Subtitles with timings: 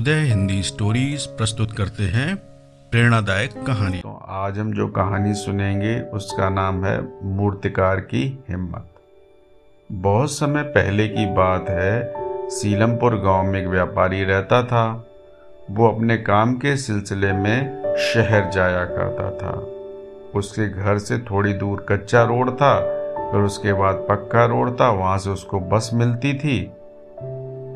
[0.00, 2.36] उदय Hindi stories प्रस्तुत करते हैं
[2.90, 8.88] प्रेरणादायक कहानी। तो आज हम जो कहानी सुनेंगे, उसका नाम है मूर्तिकार की हिम्मत।
[9.92, 12.14] बहुत समय पहले की बात है,
[12.50, 15.06] सीलमपुर गाँव में एक व्यापारी रहता था।
[15.70, 19.52] वो अपने काम के सिलसिले में शहर जाया करता था।
[20.38, 22.80] उसके घर से थोड़ी दूर कच्चा रोड था,
[23.32, 26.72] फिर उसके बाद पक्का रोड था, वहाँ से उसको बस मिलती थी।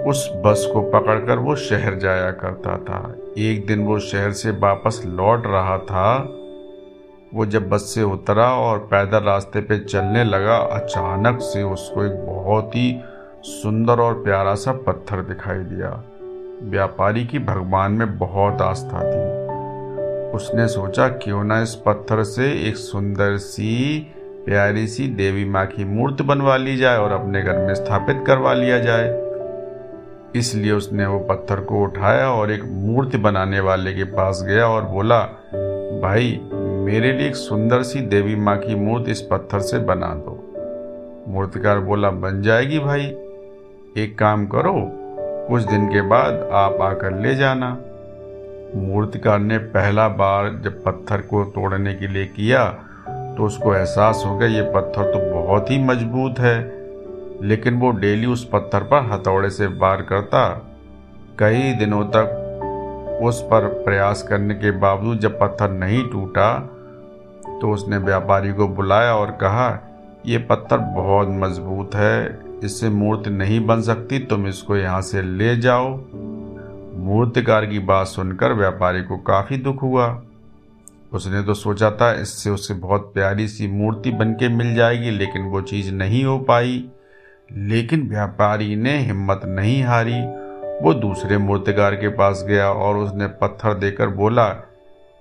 [0.06, 5.02] उस बस को पकड़कर वो शहर जाया करता था। एक दिन वो शहर से वापस
[5.06, 6.28] लौट रहा था।
[7.34, 12.26] वो जब बस से उतरा और पैदल रास्ते पे चलने लगा, अचानक से उसको एक
[12.26, 13.00] बहुत ही
[13.42, 16.04] सुंदर और प्यारा सा पत्थर दिखाई दिया।
[16.62, 19.44] व्यापारी की भगवान में बहुत आस्था थी।
[20.32, 23.98] उसने सोचा, क्यों ना इस पत्थर से एक सुंदर सी,
[24.46, 28.52] प्यारी सी देवी माँ की मूर्ति बनवा ली जाए और अपने घर में स्थापित करवा
[28.52, 29.23] लिया जाए।
[30.36, 34.84] इसलिए उसने वो पत्थर को उठाया और एक मूर्ति बनाने वाले के पास गया और
[34.84, 35.20] बोला,
[36.02, 36.40] भाई,
[36.84, 40.40] मेरे लिए एक सुंदर सी देवी माँ की मूर्ति इस पत्थर से बना दो।
[41.28, 43.04] मूर्तिकार बोला, बन जाएगी भाई।
[43.96, 44.74] एक काम करो,
[45.48, 47.70] कुछ दिन के बाद आप आकर ले जाना।
[48.76, 52.64] मूर्तिकार ने पहला बार जब पत्थर को तोड़ने के लिए किया
[53.36, 56.83] तो उसको एहसास हो गया, ये पत्थर तो बहुत ही मज़बूत है।
[57.42, 60.48] लेकिन वो डेली उस पत्थर पर हथौड़े से वार करता।
[61.38, 66.52] कई दिनों तक उस पर प्रयास करने के बावजूद जब पत्थर नहीं टूटा
[67.60, 69.68] तो उसने व्यापारी को बुलाया और कहा
[70.26, 75.56] यह पत्थर बहुत मज़बूत है, इससे मूर्ति नहीं बन सकती, तुम इसको यहाँ से ले
[75.56, 75.88] जाओ।
[76.98, 80.06] मूर्तिकार की बात सुनकर व्यापारी को काफ़ी दुख हुआ।
[81.12, 85.42] उसने तो सोचा था, इससे उसे बहुत प्यारी सी मूर्ति बन के मिल जाएगी, लेकिन
[85.42, 86.84] वो चीज़ नहीं हो पाई।
[87.52, 90.20] लेकिन व्यापारी ने हिम्मत नहीं हारी।
[90.84, 94.68] वो दूसरे मूर्तिकार के पास गया और उसने पत्थर देकर बोला,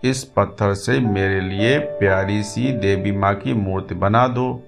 [0.03, 4.63] इस पत्थर से मेरे लिए प्यारी सी देवी माँ की मूर्ति बना दो।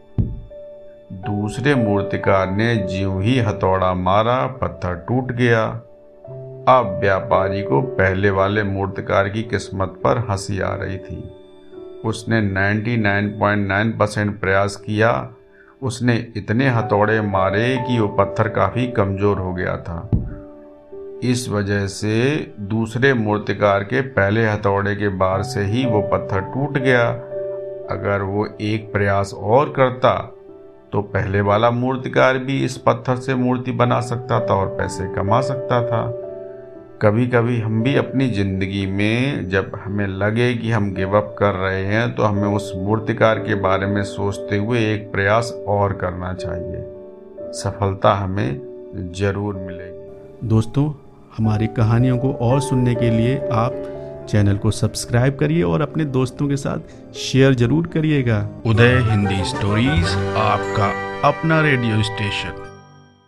[1.12, 5.66] दूसरे मूर्तिकार ने ज्यों ही हथौड़ा मारा, पत्थर टूट गया।
[6.68, 11.31] अब व्यापारी को पहले वाले मूर्तिकार की किस्मत पर हँसी आ रही थी।
[12.06, 15.30] उसने 99.9 परसेंट प्रयास किया
[15.85, 20.09] उसने इतने हथौड़े मारे कि वो पत्थर काफ़ी कमज़ोर हो गया था।
[21.23, 22.16] इस वजह से
[22.59, 27.07] दूसरे मूर्तिकार के पहले हथौड़े के बार से ही वो पत्थर टूट गया।
[27.91, 30.13] अगर वो एक प्रयास और करता
[30.94, 35.41] तो पहले वाला मूर्तिकार भी इस पत्थर से मूर्ति बना सकता था और पैसे कमा
[35.41, 36.03] सकता था।
[37.01, 41.53] कभी कभी हम भी अपनी ज़िंदगी में जब हमें लगे कि हम गिव अप कर
[41.53, 46.33] रहे हैं तो हमें उस मूर्तिकार के बारे में सोचते हुए एक प्रयास और करना
[46.33, 46.83] चाहिए।
[47.53, 50.89] सफलता हमें ज़रूर मिलेगी। दोस्तों
[51.38, 53.73] हमारी कहानियों को और सुनने के लिए आप
[54.29, 60.16] चैनल को सब्सक्राइब करिए और अपने दोस्तों के साथ शेयर ज़रूर करिएगा। उदय हिंदी स्टोरीज
[60.38, 60.89] आपका
[61.29, 62.65] अपना रेडियो स्टेशन।